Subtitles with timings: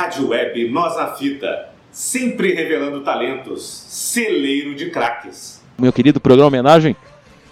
[0.00, 5.60] Rádio Web Nós na Fita, sempre revelando talentos, celeiro de craques.
[5.78, 6.96] Meu querido programa homenagem,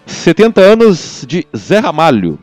[0.07, 2.38] 70 anos de Zé Ramalho.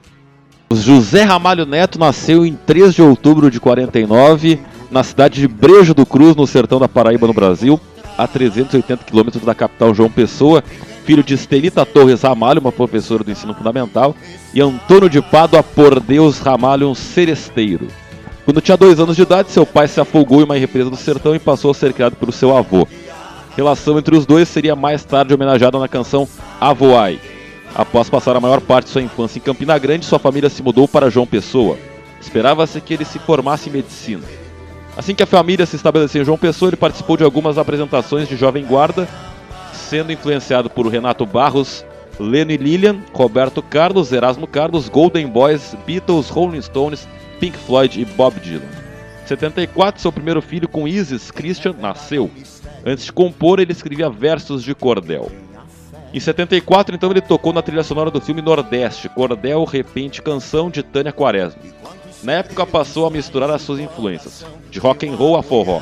[0.72, 4.60] José Ramalho Neto nasceu em 3 de outubro de 49,
[4.92, 7.82] na cidade de Brejo do Cruz, no sertão da Paraíba, no Brasil,
[8.16, 10.64] a 380 quilômetros da capital João Pessoa,
[11.04, 14.16] filho de Estelita Torres Ramalho, uma professora do ensino fundamental,
[14.54, 17.88] e Antônio de Pádua por Deus Ramalho, um seresteiro.
[18.46, 21.36] Quando tinha dois anos de idade, seu pai se afogou em uma represa do sertão
[21.36, 22.88] e passou a ser criado pelo seu avô.
[23.52, 26.28] A relação entre os dois seria mais tarde homenageada na canção
[26.62, 27.20] Avoai.
[27.74, 30.88] Após passar a maior parte de sua infância em Campina Grande, sua família se mudou
[30.88, 31.76] para João Pessoa.
[32.22, 34.24] Esperava-se que ele se formasse em medicina.
[34.96, 38.38] Assim que a família se estabeleceu em João Pessoa, ele participou de algumas apresentações de
[38.38, 39.08] Jovem Guarda,
[39.74, 41.84] sendo influenciado por Renato Barros,
[42.20, 42.58] Leno e
[43.12, 47.08] Roberto Carlos, Erasmo Carlos, Golden Boys, Beatles, Rolling Stones,
[47.40, 48.86] Pink Floyd e Bob Dylan.
[49.24, 52.30] Em 74, seu primeiro filho com Isis, Christian, nasceu.
[52.86, 55.32] Antes de compor, ele escrevia versos de cordel.
[56.14, 60.82] Em 74, então, ele tocou na trilha sonora do filme Nordeste, Cordel, Repente, Canção de
[60.82, 61.62] Tânia Quaresma.
[62.24, 65.82] Na época, passou a misturar as suas influências, de rock and roll a forró.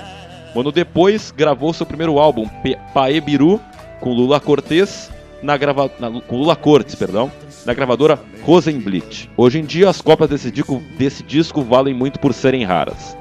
[0.56, 2.50] Um ano depois, gravou seu primeiro álbum,
[2.94, 3.62] Pae Biru,
[4.00, 5.92] com Lula Cortez, na grava...
[6.00, 6.10] Na...
[6.22, 7.32] com Lula Cortes, perdão,
[7.66, 9.30] na gravadora Rosenblit.
[9.38, 13.18] Hoje em dia, as cópias desse disco, desse disco valem muito por serem raras.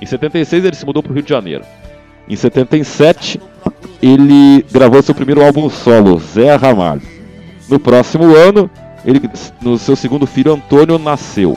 [0.00, 1.64] Em 76, ele se mudou para o Rio de Janeiro.
[2.28, 3.40] Em 77,
[4.02, 7.02] ele gravou seu primeiro álbum solo, Zé Ramalho.
[7.68, 8.68] No próximo ano,
[9.04, 9.20] ele,
[9.62, 11.56] no seu segundo filho, Antônio, nasceu.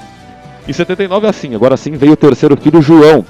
[0.68, 3.26] Em 79, assim, agora sim, veio o terceiro filho, João,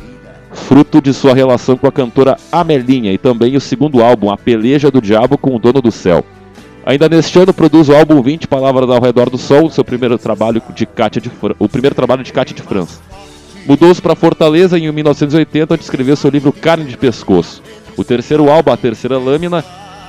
[0.51, 4.89] fruto de sua relação com a cantora Amelinha e também o segundo álbum, A Peleja
[4.89, 6.25] do Diabo com o Dono do Céu.
[6.87, 10.63] Ainda neste ano produz o álbum 20 Palavras ao Redor do Sol, seu primeiro trabalho
[10.73, 11.53] de Cátia de Fran...
[11.59, 13.01] o primeiro trabalho de Cátia de França.
[13.65, 17.61] Mudou-se para Fortaleza em 1980, onde escreveu seu livro Carne de Pescoço.
[17.97, 19.65] O terceiro álbum, A Terceira Lâmina,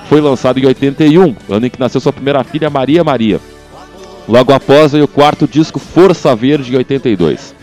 [0.09, 3.41] foi lançado em 81, ano em que nasceu sua primeira filha, Maria Maria.
[4.28, 7.56] Logo após veio o quarto disco, Força Verde, em 82.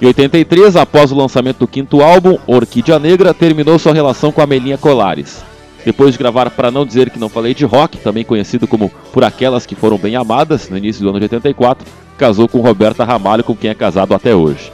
[0.00, 4.46] Em 83, após o lançamento do quinto álbum, Orquídea Negra, terminou sua relação com a
[4.46, 5.42] Melinha Colares.
[5.86, 9.22] Depois de gravar Para Não Dizer Que Não Falei de Rock, também conhecido como Por
[9.22, 11.86] Aquelas Que Foram Bem Amadas, no início do ano de 84,
[12.18, 14.72] casou com Roberta Ramalho, com quem é casado até hoje.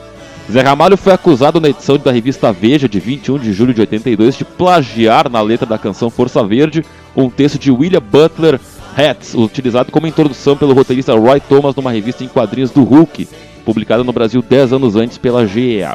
[0.50, 4.38] Zé Ramalho foi acusado na edição da revista Veja, de 21 de julho de 82,
[4.38, 6.82] de plagiar na letra da canção Força Verde
[7.14, 8.58] um texto de William Butler
[8.96, 13.28] Hats, utilizado como introdução pelo roteirista Roy Thomas numa revista em quadrinhos do Hulk,
[13.66, 15.94] publicada no Brasil 10 anos antes pela GEA.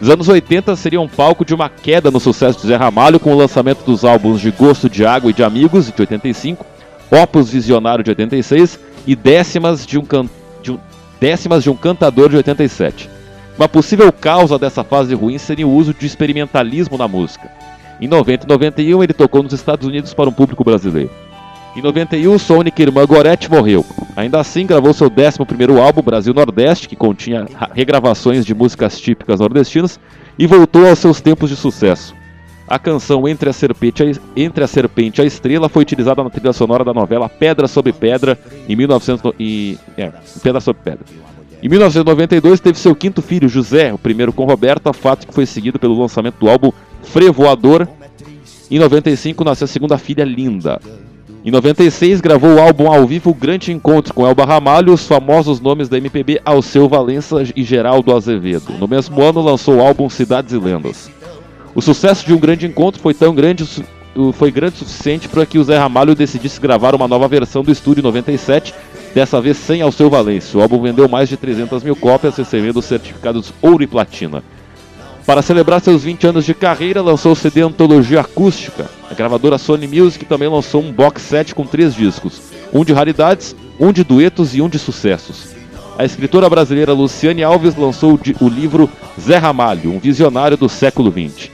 [0.00, 3.36] Os anos 80 seriam palco de uma queda no sucesso de Zé Ramalho com o
[3.36, 6.66] lançamento dos álbuns de Gosto de Água e de Amigos, de 85,
[7.10, 10.26] Opus Visionário, de 86 e Décimas de um, can...
[10.62, 10.78] de um...
[11.20, 13.08] Décimas de um Cantador, de 87.
[13.56, 17.50] Uma possível causa dessa fase ruim seria o uso de experimentalismo na música.
[18.00, 21.10] Em 90 e 91 ele tocou nos Estados Unidos para um público brasileiro.
[21.76, 23.84] Em 91, sua única irmã Gorete morreu.
[24.14, 29.98] Ainda assim, gravou seu 11 álbum, Brasil Nordeste, que continha regravações de músicas típicas nordestinas,
[30.38, 32.14] e voltou aos seus tempos de sucesso.
[32.66, 36.52] A canção Entre a Serpente, a, Entre a Serpente a Estrela foi utilizada na trilha
[36.52, 40.12] sonora da novela Pedra sobre Pedra, em 1900 e, é,
[40.42, 41.04] Pedra sobre Pedra.
[41.60, 45.78] Em 1992 teve seu quinto filho, José, o primeiro com Roberta, fato que foi seguido
[45.78, 46.70] pelo lançamento do álbum
[47.02, 47.88] Frevoador.
[48.70, 50.80] Em 95 nasceu a segunda filha, Linda.
[51.44, 55.90] Em 96 gravou o álbum ao vivo Grande Encontro com Elba Ramalho os famosos nomes
[55.90, 58.72] da MPB Alceu Valença e Geraldo Azevedo.
[58.80, 61.10] No mesmo ano lançou o álbum Cidades e Lendas.
[61.74, 63.62] O sucesso de um grande encontro foi tão grande,
[64.32, 67.70] foi grande o suficiente para que o Zé Ramalho decidisse gravar uma nova versão do
[67.70, 68.74] estúdio 97
[69.14, 70.56] dessa vez sem Alceu Valença.
[70.56, 74.42] O álbum vendeu mais de 300 mil cópias, recebendo certificados ouro e platina.
[75.26, 78.90] Para celebrar seus 20 anos de carreira, lançou o CD Antologia Acústica.
[79.10, 83.56] A gravadora Sony Music também lançou um box set com três discos: um de raridades,
[83.80, 85.54] um de duetos e um de sucessos.
[85.96, 91.48] A escritora brasileira Luciane Alves lançou o livro Zé Ramalho, um visionário do século XX.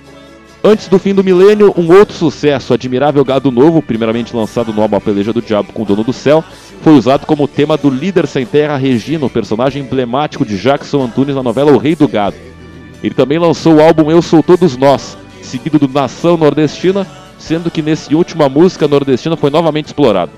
[0.64, 4.96] Antes do fim do milênio, um outro sucesso, Admirável Gado Novo, primeiramente lançado no álbum
[4.96, 6.44] A Peleja do Diabo com o Dono do Céu,
[6.82, 11.36] foi usado como tema do líder sem terra Regina, o personagem emblemático de Jackson Antunes
[11.36, 12.49] na novela O Rei do Gado.
[13.02, 17.06] Ele também lançou o álbum Eu Sou Todos Nós, seguido do Nação Nordestina,
[17.38, 20.32] sendo que nesse último a música nordestina foi novamente explorada.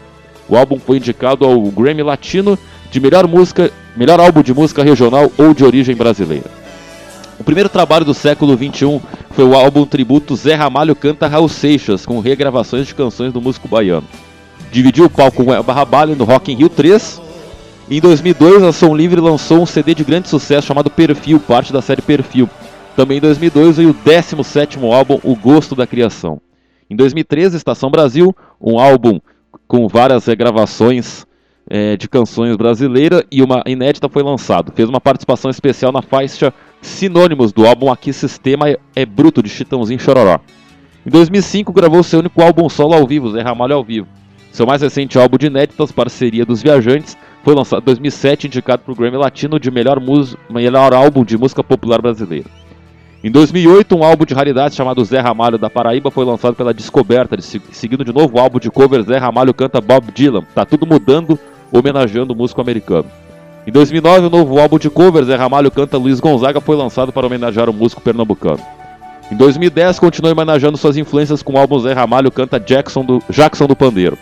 [0.49, 2.59] O álbum foi indicado ao Grammy Latino
[2.91, 6.51] de melhor música, melhor álbum de música regional ou de origem brasileira.
[7.39, 9.01] O primeiro trabalho do século XXI
[9.31, 13.67] foi o álbum tributo Zé Ramalho canta Raul Seixas, com regravações de canções do músico
[13.67, 14.07] baiano
[14.73, 17.21] dividiu o palco com Elba Rabalho no Rock in Rio 3.
[17.91, 21.83] Em 2002, a Som Livre lançou um CD de grande sucesso chamado Perfil, parte da
[21.83, 22.49] série Perfil.
[22.97, 26.41] Também em 2002 veio o 17º álbum O Gosto da Criação.
[26.89, 29.21] Em 2013, Estação Brasil, um álbum
[29.67, 31.27] com várias regravações
[31.69, 34.73] é, de canções brasileiras e uma inédita foi lançado.
[34.75, 40.01] Fez uma participação especial na faixa Sinônimos do álbum Aqui Sistema é Bruto de Chitãozinho
[40.01, 40.39] Chororó.
[41.05, 44.07] Em 2005 gravou seu único álbum solo ao vivo, Zé Ramalho ao vivo.
[44.53, 48.93] Seu mais recente álbum de inéditas, Parceria dos Viajantes, foi lançado em 2007 indicado para
[48.93, 50.01] o Grammy Latino de melhor,
[50.49, 52.47] melhor álbum de música popular brasileira.
[53.25, 57.41] Em 2008, um álbum de raridade chamado Zé Ramalho da Paraíba foi lançado pela Descoberta,
[57.41, 60.43] seguindo de novo o álbum de cover Zé Ramalho canta Bob Dylan.
[60.55, 61.39] Tá tudo mudando,
[61.71, 63.07] homenageando o músico americano.
[63.65, 67.25] Em 2009, o novo álbum de cover Zé Ramalho canta Luiz Gonzaga foi lançado para
[67.25, 68.59] homenagear o músico pernambucano.
[69.31, 73.69] Em 2010, continuou homenageando suas influências com o álbum Zé Ramalho canta Jackson do, Jackson
[73.69, 74.19] do Pandeiro.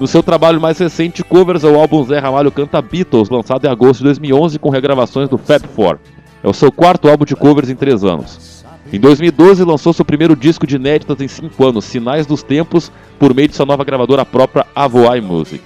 [0.00, 3.98] No seu trabalho mais recente, covers o álbum Zé Ramalho canta Beatles, lançado em agosto
[3.98, 5.98] de 2011 com regravações do Fab Four.
[6.40, 8.64] É o seu quarto álbum de covers em três anos.
[8.92, 13.34] Em 2012, lançou seu primeiro disco de inéditas em cinco anos, Sinais dos Tempos, por
[13.34, 15.64] meio de sua nova gravadora própria, Avoai Music.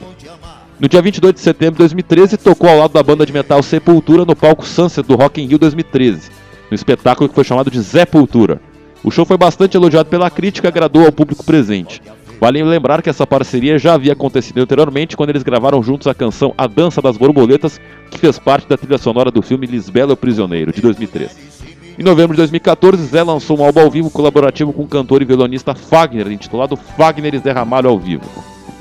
[0.81, 4.25] No dia 22 de setembro de 2013, tocou ao lado da banda de metal Sepultura
[4.25, 6.31] no palco Sunset do Rock in Rio 2013,
[6.71, 8.63] no espetáculo que foi chamado de Zepultura.
[9.05, 12.01] O show foi bastante elogiado pela crítica e agradou ao público presente.
[12.43, 16.53] Vale lembrar que essa parceria já havia acontecido anteriormente quando eles gravaram juntos a canção
[16.59, 17.81] A Dança das Borboletas,
[18.11, 21.39] que fez parte da trilha sonora do filme Lisbela o Prisioneiro, de 2003.
[21.97, 25.25] Em novembro de 2014, Zé lançou um álbum ao vivo colaborativo com o cantor e
[25.25, 28.25] violonista Fagner, intitulado Fagner e Zé Ramalho ao vivo.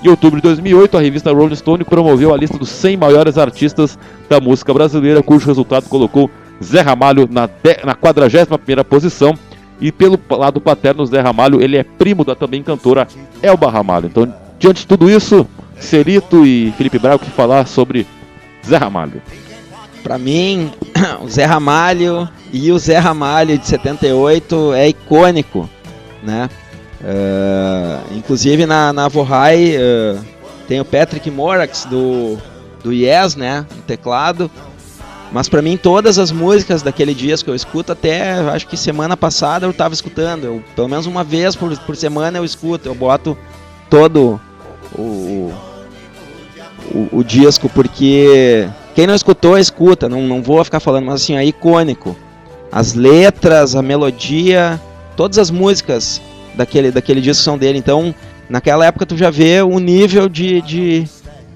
[0.03, 3.95] Em outubro de 2008, a revista Rolling Stone promoveu a lista dos 100 maiores artistas
[4.27, 6.31] da música brasileira, cujo resultado colocou
[6.63, 7.47] Zé Ramalho na,
[7.85, 9.35] na 41ª posição
[9.81, 13.07] e pelo lado paterno, Zé Ramalho, ele é primo da também cantora
[13.41, 14.05] Elba Ramalho.
[14.05, 15.47] Então, diante de tudo isso,
[15.79, 18.05] Cerito e Felipe Braga, o que falar sobre
[18.63, 19.21] Zé Ramalho?
[20.03, 20.71] Para mim,
[21.21, 25.67] o Zé Ramalho e o Zé Ramalho de 78 é icônico,
[26.21, 26.47] né?
[27.01, 30.23] Uh, inclusive na, na Vohai uh,
[30.67, 32.37] tem o Patrick Morax do,
[32.83, 33.65] do Yes, né?
[33.75, 34.51] No teclado.
[35.31, 39.15] Mas para mim todas as músicas daquele dias que eu escuto até acho que semana
[39.15, 40.43] passada eu tava escutando.
[40.45, 43.37] Eu, pelo menos uma vez por, por semana eu escuto, eu boto
[43.89, 44.39] todo
[44.93, 45.53] o,
[46.93, 51.35] o, o disco porque quem não escutou escuta, não, não vou ficar falando, mas assim,
[51.35, 52.15] é icônico.
[52.71, 54.79] As letras, a melodia,
[55.15, 56.21] todas as músicas
[56.55, 57.77] daquele, daquele disco são dele.
[57.77, 58.13] Então,
[58.49, 61.07] naquela época tu já vê o nível de, de,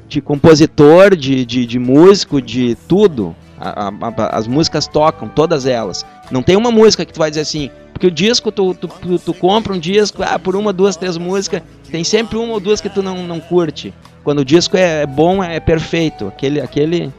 [0.07, 3.35] de compositor, de, de, de músico, de tudo.
[3.59, 6.05] A, a, as músicas tocam, todas elas.
[6.29, 9.19] Não tem uma música que tu vai dizer assim, porque o disco, tu, tu, tu,
[9.19, 12.81] tu, compra um disco, ah, por uma, duas, três músicas, tem sempre uma ou duas
[12.81, 13.93] que tu não, não curte.
[14.23, 16.27] Quando o disco é, é bom, é perfeito.
[16.27, 17.13] Aquele, aquele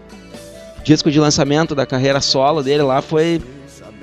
[0.85, 3.41] disco de lançamento da carreira solo dele lá foi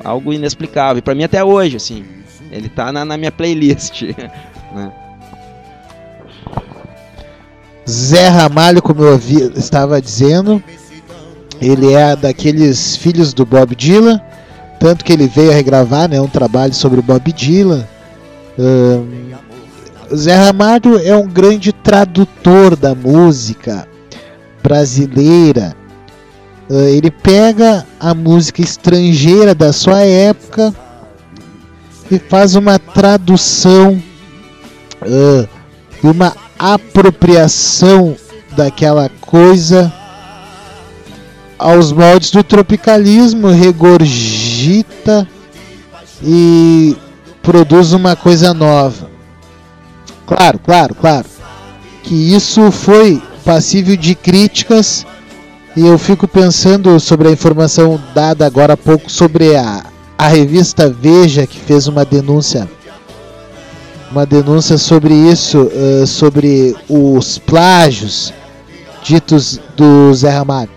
[0.03, 0.97] algo inexplicável.
[0.97, 2.03] E pra mim até hoje, assim,
[2.51, 4.01] ele tá na, na minha playlist.
[4.74, 4.91] né?
[7.88, 9.19] Zé Ramalho, como eu
[9.56, 10.63] estava dizendo,
[11.62, 14.20] ele é daqueles filhos do Bob Dylan,
[14.80, 17.88] tanto que ele veio a regravar né, um trabalho sobre o Bob Dylan.
[18.58, 19.34] Um,
[20.16, 23.88] Zé Ramalho é um grande tradutor da música
[24.62, 25.76] brasileira.
[26.70, 30.74] Uh, ele pega a música estrangeira da sua época
[32.12, 34.02] e faz uma tradução
[35.02, 35.48] uh,
[36.04, 38.16] e uma apropriação
[38.56, 39.92] daquela coisa
[41.64, 45.26] aos moldes do tropicalismo, regurgita
[46.22, 46.94] e
[47.42, 49.10] produz uma coisa nova.
[50.28, 51.26] Claro, claro, claro.
[52.04, 55.06] Que isso foi passível de críticas
[55.74, 59.86] e eu fico pensando sobre a informação dada agora há pouco sobre a,
[60.18, 62.70] a revista Veja que fez uma denúncia
[64.12, 68.32] uma denúncia sobre isso, uh, sobre os plágios
[69.02, 70.70] ditos do Zé Ramalho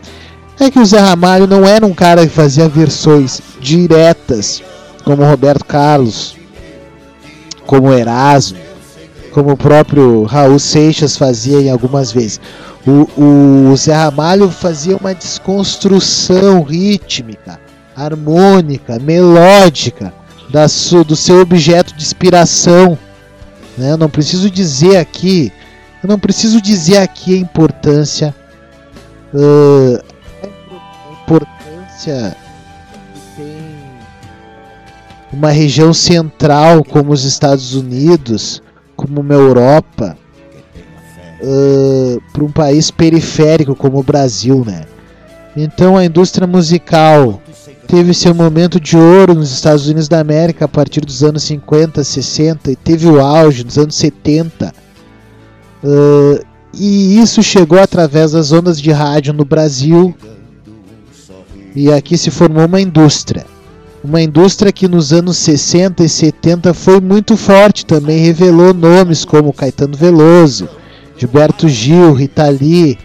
[0.58, 4.62] é que o Zé Ramalho não era um cara que fazia versões diretas,
[5.04, 6.36] como Roberto Carlos,
[7.66, 8.58] como Erasmo,
[9.32, 12.40] como o próprio Raul Seixas fazia em algumas vezes.
[12.86, 17.60] O, o Zé Ramalho fazia uma desconstrução rítmica,
[17.94, 20.12] harmônica, melódica
[20.48, 22.98] da su, do seu objeto de inspiração.
[23.76, 23.92] Né?
[23.92, 25.52] Eu não preciso dizer aqui,
[26.02, 28.34] eu não preciso dizer aqui a importância
[29.34, 30.15] uh,
[32.04, 32.10] que
[33.36, 33.56] tem
[35.32, 38.62] uma região central como os Estados Unidos,
[38.96, 40.16] como uma Europa,
[41.40, 44.84] uh, para um país periférico como o Brasil, né?
[45.56, 47.40] Então a indústria musical
[47.86, 52.02] teve seu momento de ouro nos Estados Unidos da América a partir dos anos 50,
[52.02, 54.74] 60 e teve o auge nos anos 70.
[55.82, 60.14] Uh, e isso chegou através das ondas de rádio no Brasil.
[61.76, 63.44] E aqui se formou uma indústria.
[64.02, 69.52] Uma indústria que nos anos 60 e 70 foi muito forte também, revelou nomes como
[69.52, 70.70] Caetano Veloso,
[71.18, 72.96] Gilberto Gil, Rita Lee,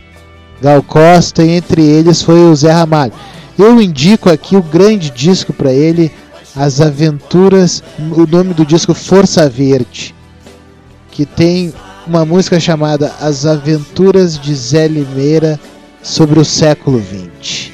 [0.62, 3.12] Gal Costa, e entre eles foi o Zé Ramalho.
[3.60, 6.10] Eu indico aqui o grande disco para ele,
[6.56, 10.16] As Aventuras, o nome do disco Força Verde,
[11.12, 11.74] que tem
[12.08, 15.60] uma música chamada As Aventuras de Zé Limeira
[16.02, 17.71] sobre o século XX.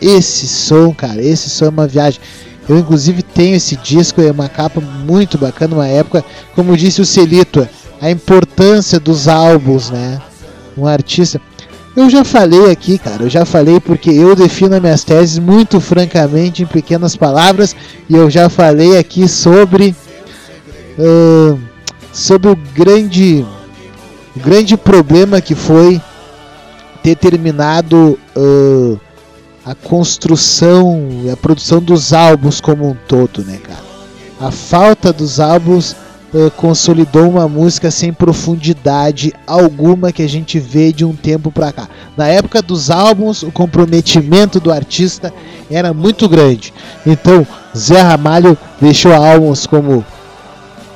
[0.00, 2.20] Esse som, cara, esse som é uma viagem.
[2.68, 6.24] Eu inclusive tenho esse disco, é uma capa muito bacana, uma época,
[6.54, 7.66] como disse o Celito,
[8.00, 10.20] a importância dos álbuns, né?
[10.76, 11.40] Um artista.
[11.96, 16.62] Eu já falei aqui, cara, eu já falei porque eu defino minhas teses muito francamente
[16.62, 17.74] em pequenas palavras
[18.08, 19.96] e eu já falei aqui sobre
[20.96, 21.58] uh,
[22.12, 23.44] sobre o grande
[24.36, 26.00] o grande problema que foi
[27.02, 29.00] ter terminado uh,
[29.68, 33.84] a construção e a produção dos álbuns como um todo, né, cara?
[34.40, 35.92] A falta dos álbuns
[36.32, 41.70] uh, consolidou uma música sem profundidade alguma que a gente vê de um tempo pra
[41.70, 41.86] cá.
[42.16, 45.34] Na época dos álbuns, o comprometimento do artista
[45.70, 46.72] era muito grande.
[47.06, 47.46] Então,
[47.76, 50.02] Zé Ramalho deixou álbuns como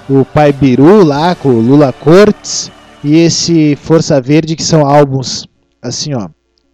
[0.09, 2.73] o Pai Biru lá com o Lula Cortes
[3.05, 5.47] e esse Força Verde que são álbuns
[5.83, 6.29] assim ó,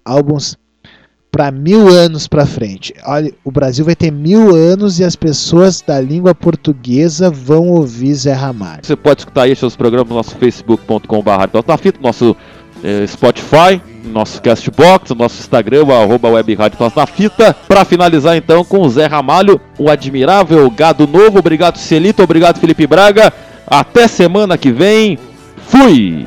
[0.04, 0.56] álbuns
[1.30, 2.94] para mil anos para frente.
[3.04, 8.14] Olha, o Brasil vai ter mil anos e as pessoas da língua portuguesa vão ouvir
[8.14, 8.80] Zé Ramalho.
[8.82, 12.36] Você pode escutar aí seus programas no nosso facebook.com.br, nosso
[12.82, 16.78] eh, Spotify, nosso Castbox, nosso Instagram, arroba web rádio
[17.14, 17.54] fita.
[17.66, 21.38] Para finalizar então com o Zé Ramalho, o admirável gado novo.
[21.38, 23.32] Obrigado Celito, obrigado Felipe Braga.
[23.66, 25.18] Até semana que vem.
[25.66, 26.26] Fui!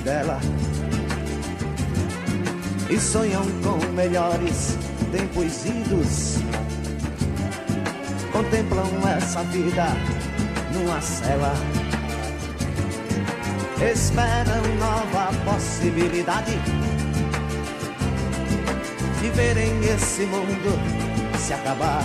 [0.00, 0.40] dela.
[2.88, 4.76] E sonham com melhores
[5.12, 6.38] tempos idos.
[8.32, 9.86] Contemplam essa vida
[10.72, 11.52] numa cela.
[13.80, 16.58] Esperam nova possibilidade.
[19.20, 22.04] Viverem esse mundo se acabar.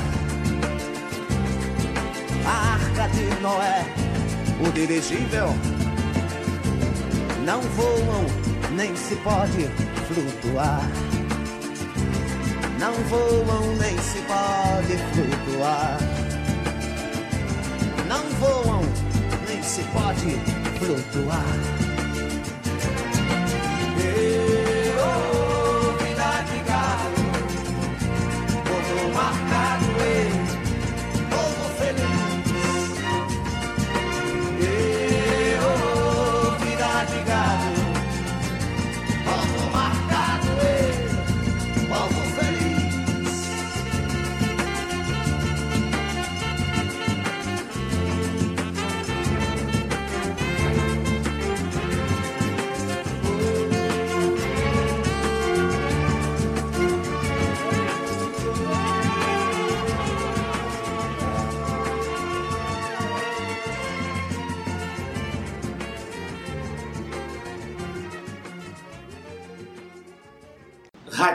[2.46, 3.86] A arca de Noé,
[4.66, 5.54] o dirigível,
[7.46, 8.26] não voam,
[8.72, 9.68] nem se pode
[10.08, 10.82] flutuar.
[12.80, 16.00] Não voam, nem se pode flutuar.
[18.08, 18.82] Não voam,
[19.48, 20.32] nem se pode
[20.80, 21.86] flutuar.